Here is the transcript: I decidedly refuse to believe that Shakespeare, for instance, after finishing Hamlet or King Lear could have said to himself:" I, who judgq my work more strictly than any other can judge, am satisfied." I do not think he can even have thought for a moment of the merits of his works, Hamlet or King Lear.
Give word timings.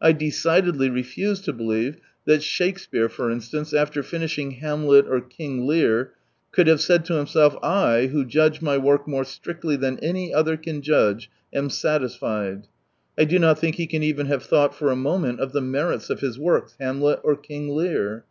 I 0.00 0.12
decidedly 0.12 0.88
refuse 0.88 1.42
to 1.42 1.52
believe 1.52 1.98
that 2.24 2.42
Shakespeare, 2.42 3.10
for 3.10 3.30
instance, 3.30 3.74
after 3.74 4.02
finishing 4.02 4.52
Hamlet 4.52 5.04
or 5.06 5.20
King 5.20 5.66
Lear 5.66 6.12
could 6.50 6.66
have 6.66 6.80
said 6.80 7.04
to 7.04 7.16
himself:" 7.16 7.58
I, 7.86 8.06
who 8.06 8.24
judgq 8.24 8.62
my 8.62 8.78
work 8.78 9.06
more 9.06 9.22
strictly 9.22 9.76
than 9.76 9.98
any 9.98 10.32
other 10.32 10.56
can 10.56 10.80
judge, 10.80 11.30
am 11.52 11.68
satisfied." 11.68 12.68
I 13.18 13.24
do 13.26 13.38
not 13.38 13.58
think 13.58 13.76
he 13.76 13.86
can 13.86 14.02
even 14.02 14.24
have 14.28 14.44
thought 14.44 14.74
for 14.74 14.90
a 14.90 14.96
moment 14.96 15.40
of 15.40 15.52
the 15.52 15.60
merits 15.60 16.08
of 16.08 16.20
his 16.20 16.38
works, 16.38 16.74
Hamlet 16.80 17.20
or 17.22 17.36
King 17.36 17.68
Lear. 17.68 18.24